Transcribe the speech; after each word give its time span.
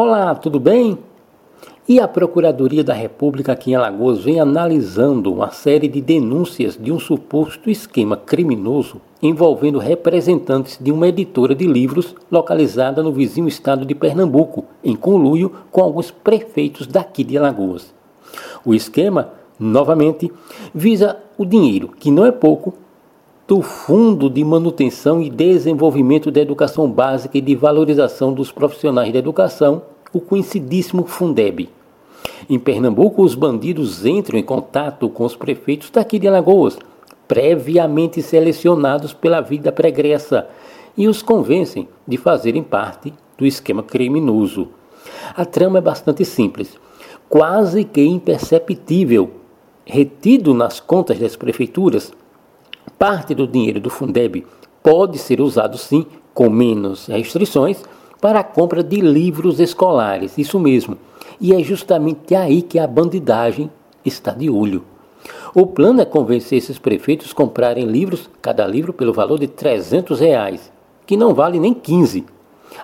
Olá, 0.00 0.32
tudo 0.32 0.60
bem? 0.60 0.96
E 1.88 1.98
a 1.98 2.06
Procuradoria 2.06 2.84
da 2.84 2.94
República 2.94 3.50
aqui 3.50 3.72
em 3.72 3.74
Alagoas 3.74 4.22
vem 4.22 4.38
analisando 4.38 5.32
uma 5.32 5.50
série 5.50 5.88
de 5.88 6.00
denúncias 6.00 6.78
de 6.80 6.92
um 6.92 7.00
suposto 7.00 7.68
esquema 7.68 8.16
criminoso 8.16 9.00
envolvendo 9.20 9.80
representantes 9.80 10.78
de 10.80 10.92
uma 10.92 11.08
editora 11.08 11.52
de 11.52 11.66
livros 11.66 12.14
localizada 12.30 13.02
no 13.02 13.10
vizinho 13.10 13.48
estado 13.48 13.84
de 13.84 13.92
Pernambuco, 13.92 14.66
em 14.84 14.94
conluio 14.94 15.50
com 15.72 15.82
alguns 15.82 16.12
prefeitos 16.12 16.86
daqui 16.86 17.24
de 17.24 17.36
Alagoas. 17.36 17.92
O 18.64 18.74
esquema, 18.74 19.32
novamente, 19.58 20.30
visa 20.72 21.16
o 21.36 21.44
dinheiro, 21.44 21.88
que 21.88 22.12
não 22.12 22.24
é 22.24 22.30
pouco, 22.30 22.72
do 23.48 23.62
Fundo 23.62 24.28
de 24.28 24.44
Manutenção 24.44 25.22
e 25.22 25.30
Desenvolvimento 25.30 26.30
da 26.30 26.38
Educação 26.38 26.86
Básica 26.86 27.38
e 27.38 27.40
de 27.40 27.56
Valorização 27.56 28.30
dos 28.30 28.52
Profissionais 28.52 29.10
da 29.10 29.18
Educação, 29.18 29.80
o 30.12 30.20
conhecidíssimo 30.20 31.06
Fundeb. 31.06 31.66
Em 32.46 32.58
Pernambuco, 32.58 33.22
os 33.22 33.34
bandidos 33.34 34.04
entram 34.04 34.38
em 34.38 34.42
contato 34.42 35.08
com 35.08 35.24
os 35.24 35.34
prefeitos 35.34 35.88
daqui 35.88 36.18
de 36.18 36.28
Alagoas, 36.28 36.78
previamente 37.26 38.20
selecionados 38.20 39.14
pela 39.14 39.40
vida 39.40 39.72
pregressa, 39.72 40.46
e 40.94 41.08
os 41.08 41.22
convencem 41.22 41.88
de 42.06 42.18
fazerem 42.18 42.62
parte 42.62 43.14
do 43.38 43.46
esquema 43.46 43.82
criminoso. 43.82 44.68
A 45.34 45.46
trama 45.46 45.78
é 45.78 45.80
bastante 45.80 46.22
simples, 46.22 46.78
quase 47.30 47.82
que 47.82 48.04
imperceptível. 48.04 49.30
Retido 49.86 50.52
nas 50.52 50.80
contas 50.80 51.18
das 51.18 51.34
prefeituras, 51.34 52.12
Parte 52.98 53.32
do 53.32 53.46
dinheiro 53.46 53.78
do 53.78 53.90
Fundeb 53.90 54.44
pode 54.82 55.18
ser 55.18 55.40
usado 55.40 55.78
sim, 55.78 56.04
com 56.34 56.50
menos 56.50 57.06
restrições, 57.06 57.84
para 58.20 58.40
a 58.40 58.44
compra 58.44 58.82
de 58.82 59.00
livros 59.00 59.60
escolares, 59.60 60.36
isso 60.36 60.58
mesmo. 60.58 60.98
E 61.40 61.54
é 61.54 61.62
justamente 61.62 62.34
aí 62.34 62.60
que 62.60 62.76
a 62.76 62.88
bandidagem 62.88 63.70
está 64.04 64.32
de 64.32 64.50
olho. 64.50 64.82
O 65.54 65.64
plano 65.64 66.00
é 66.00 66.04
convencer 66.04 66.58
esses 66.58 66.76
prefeitos 66.76 67.30
a 67.30 67.34
comprarem 67.36 67.86
livros, 67.86 68.28
cada 68.42 68.66
livro 68.66 68.92
pelo 68.92 69.12
valor 69.12 69.38
de 69.38 69.46
300 69.46 70.18
reais, 70.18 70.72
que 71.06 71.16
não 71.16 71.32
vale 71.32 71.60
nem 71.60 71.72
15. 71.72 72.26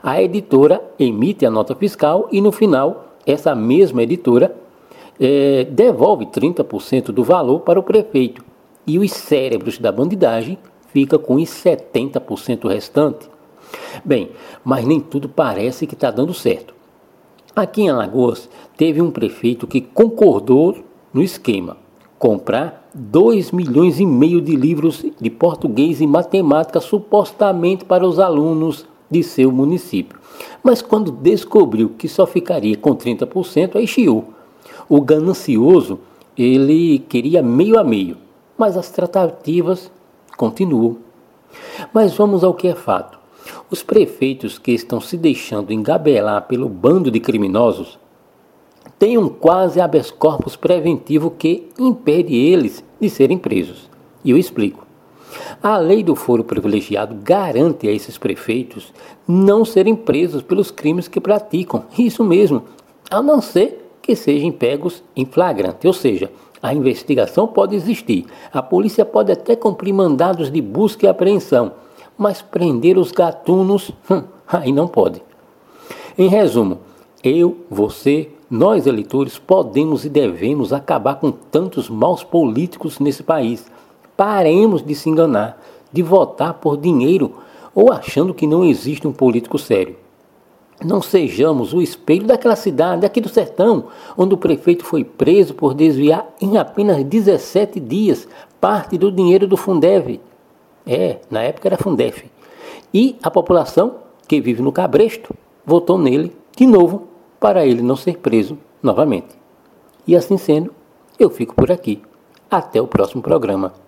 A 0.00 0.22
editora 0.22 0.80
emite 0.96 1.44
a 1.44 1.50
nota 1.50 1.74
fiscal 1.74 2.28
e 2.30 2.40
no 2.40 2.52
final 2.52 3.16
essa 3.26 3.52
mesma 3.52 4.04
editora 4.04 4.54
é, 5.18 5.64
devolve 5.64 6.26
30% 6.26 7.06
do 7.06 7.24
valor 7.24 7.60
para 7.60 7.80
o 7.80 7.82
prefeito 7.82 8.53
e 8.86 8.98
os 8.98 9.10
cérebros 9.10 9.78
da 9.78 9.90
bandidagem 9.90 10.58
fica 10.92 11.18
com 11.18 11.34
os 11.34 11.48
70% 11.48 12.68
restante. 12.68 13.28
Bem, 14.04 14.30
mas 14.64 14.84
nem 14.84 15.00
tudo 15.00 15.28
parece 15.28 15.86
que 15.86 15.94
está 15.94 16.10
dando 16.10 16.32
certo. 16.32 16.74
Aqui 17.54 17.82
em 17.82 17.90
Alagoas, 17.90 18.48
teve 18.76 19.00
um 19.00 19.10
prefeito 19.10 19.66
que 19.66 19.80
concordou 19.80 20.76
no 21.12 21.22
esquema 21.22 21.76
comprar 22.18 22.88
2 22.94 23.50
milhões 23.50 24.00
e 24.00 24.06
meio 24.06 24.40
de 24.40 24.56
livros 24.56 25.04
de 25.20 25.28
português 25.28 26.00
e 26.00 26.06
matemática 26.06 26.80
supostamente 26.80 27.84
para 27.84 28.06
os 28.06 28.18
alunos 28.18 28.86
de 29.10 29.22
seu 29.22 29.52
município. 29.52 30.18
Mas 30.62 30.80
quando 30.80 31.12
descobriu 31.12 31.90
que 31.90 32.08
só 32.08 32.26
ficaria 32.26 32.76
com 32.76 32.96
30%, 32.96 33.76
aí 33.76 33.86
chiou. 33.86 34.24
O 34.88 35.00
ganancioso, 35.00 36.00
ele 36.36 36.98
queria 37.00 37.42
meio 37.42 37.78
a 37.78 37.84
meio 37.84 38.16
mas 38.56 38.76
as 38.76 38.90
tratativas 38.90 39.90
continuam. 40.36 40.98
Mas 41.92 42.14
vamos 42.14 42.42
ao 42.44 42.54
que 42.54 42.68
é 42.68 42.74
fato. 42.74 43.18
Os 43.70 43.82
prefeitos 43.82 44.58
que 44.58 44.72
estão 44.72 45.00
se 45.00 45.16
deixando 45.16 45.72
engabelar 45.72 46.42
pelo 46.42 46.68
bando 46.68 47.10
de 47.10 47.20
criminosos 47.20 47.98
têm 48.98 49.18
um 49.18 49.28
quase 49.28 49.80
habeas 49.80 50.10
corpus 50.10 50.56
preventivo 50.56 51.30
que 51.30 51.68
impede 51.78 52.34
eles 52.34 52.84
de 53.00 53.10
serem 53.10 53.38
presos. 53.38 53.88
E 54.24 54.30
eu 54.30 54.38
explico. 54.38 54.84
A 55.62 55.76
lei 55.78 56.02
do 56.02 56.14
foro 56.14 56.44
privilegiado 56.44 57.16
garante 57.22 57.88
a 57.88 57.92
esses 57.92 58.16
prefeitos 58.16 58.92
não 59.26 59.64
serem 59.64 59.96
presos 59.96 60.42
pelos 60.42 60.70
crimes 60.70 61.08
que 61.08 61.20
praticam. 61.20 61.84
Isso 61.98 62.22
mesmo, 62.22 62.62
a 63.10 63.20
não 63.20 63.40
ser 63.40 63.83
que 64.04 64.14
sejam 64.14 64.52
pegos 64.52 65.02
em 65.16 65.24
flagrante, 65.24 65.86
ou 65.86 65.92
seja, 65.94 66.30
a 66.62 66.74
investigação 66.74 67.46
pode 67.46 67.74
existir. 67.74 68.26
A 68.52 68.62
polícia 68.62 69.02
pode 69.02 69.32
até 69.32 69.56
cumprir 69.56 69.94
mandados 69.94 70.50
de 70.50 70.60
busca 70.60 71.06
e 71.06 71.08
apreensão, 71.08 71.72
mas 72.16 72.42
prender 72.42 72.98
os 72.98 73.10
gatunos, 73.10 73.90
hum, 74.10 74.22
aí 74.46 74.72
não 74.72 74.86
pode. 74.86 75.22
Em 76.18 76.28
resumo, 76.28 76.80
eu, 77.22 77.56
você, 77.70 78.28
nós 78.50 78.86
eleitores 78.86 79.38
podemos 79.38 80.04
e 80.04 80.10
devemos 80.10 80.70
acabar 80.70 81.14
com 81.14 81.30
tantos 81.30 81.88
maus 81.88 82.22
políticos 82.22 82.98
nesse 82.98 83.22
país. 83.22 83.64
Paremos 84.14 84.84
de 84.84 84.94
se 84.94 85.08
enganar, 85.08 85.58
de 85.90 86.02
votar 86.02 86.52
por 86.54 86.76
dinheiro 86.76 87.32
ou 87.74 87.90
achando 87.90 88.34
que 88.34 88.46
não 88.46 88.62
existe 88.62 89.08
um 89.08 89.12
político 89.12 89.58
sério. 89.58 90.03
Não 90.84 91.00
sejamos 91.00 91.72
o 91.72 91.80
espelho 91.80 92.26
daquela 92.26 92.54
cidade, 92.54 93.06
aqui 93.06 93.20
do 93.20 93.28
sertão, 93.28 93.86
onde 94.18 94.34
o 94.34 94.38
prefeito 94.38 94.84
foi 94.84 95.02
preso 95.02 95.54
por 95.54 95.72
desviar 95.72 96.28
em 96.40 96.58
apenas 96.58 97.02
17 97.02 97.80
dias 97.80 98.28
parte 98.60 98.98
do 98.98 99.10
dinheiro 99.10 99.46
do 99.46 99.56
Fundeb. 99.56 100.20
É, 100.86 101.20
na 101.30 101.42
época 101.42 101.68
era 101.68 101.78
Fundef. 101.78 102.30
E 102.92 103.16
a 103.22 103.30
população 103.30 103.96
que 104.28 104.40
vive 104.40 104.60
no 104.60 104.70
Cabresto 104.72 105.34
votou 105.64 105.96
nele 105.96 106.36
de 106.54 106.66
novo 106.66 107.08
para 107.40 107.64
ele 107.64 107.80
não 107.80 107.96
ser 107.96 108.18
preso 108.18 108.58
novamente. 108.82 109.28
E 110.06 110.14
assim 110.14 110.36
sendo, 110.36 110.70
eu 111.18 111.30
fico 111.30 111.54
por 111.54 111.72
aqui. 111.72 112.02
Até 112.50 112.80
o 112.80 112.86
próximo 112.86 113.22
programa. 113.22 113.83